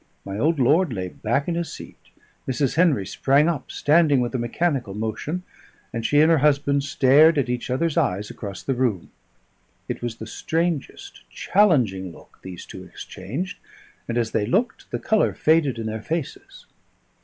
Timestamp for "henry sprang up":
2.73-3.69